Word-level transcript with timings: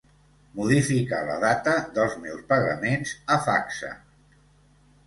Modificar 0.59 1.19
la 1.27 1.35
data 1.43 1.75
dels 1.99 2.17
meus 2.25 2.43
pagaments 2.55 3.17
a 3.37 3.41
Facsa. 3.51 3.97